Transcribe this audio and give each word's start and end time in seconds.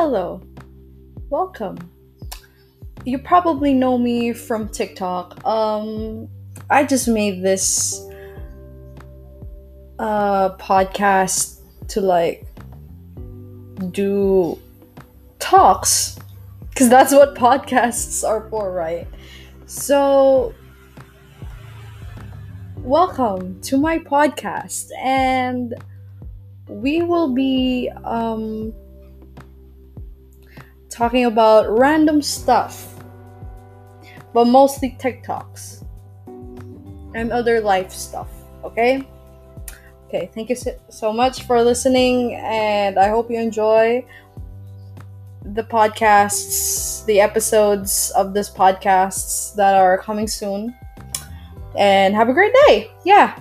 Hello, 0.00 0.40
welcome. 1.28 1.76
You 3.04 3.18
probably 3.18 3.74
know 3.74 3.98
me 3.98 4.32
from 4.32 4.68
TikTok. 4.68 5.44
Um, 5.44 6.28
I 6.70 6.84
just 6.84 7.08
made 7.08 7.42
this 7.42 8.00
uh 9.98 10.50
podcast 10.50 11.62
to 11.88 12.00
like 12.00 12.46
do 13.90 14.56
talks 15.40 16.16
because 16.70 16.88
that's 16.88 17.12
what 17.12 17.34
podcasts 17.34 18.22
are 18.22 18.48
for, 18.50 18.70
right? 18.70 19.08
So, 19.66 20.54
welcome 22.76 23.60
to 23.62 23.76
my 23.76 23.98
podcast, 23.98 24.90
and 25.02 25.74
we 26.68 27.02
will 27.02 27.34
be 27.34 27.90
um 28.04 28.72
talking 30.98 31.26
about 31.26 31.70
random 31.70 32.20
stuff, 32.20 32.98
but 34.34 34.46
mostly 34.46 34.96
TikToks 34.98 35.86
and 37.14 37.30
other 37.30 37.60
life 37.60 37.92
stuff, 37.92 38.28
okay? 38.64 39.06
Okay, 40.08 40.28
thank 40.34 40.50
you 40.50 40.56
so 40.88 41.12
much 41.12 41.44
for 41.44 41.62
listening, 41.62 42.34
and 42.34 42.98
I 42.98 43.08
hope 43.08 43.30
you 43.30 43.38
enjoy 43.38 44.04
the 45.54 45.62
podcasts, 45.62 47.06
the 47.06 47.20
episodes 47.20 48.10
of 48.16 48.34
this 48.34 48.50
podcasts 48.50 49.54
that 49.54 49.76
are 49.76 49.98
coming 49.98 50.26
soon. 50.26 50.74
And 51.78 52.14
have 52.14 52.28
a 52.28 52.32
great 52.32 52.52
day. 52.66 52.90
Yeah. 53.04 53.38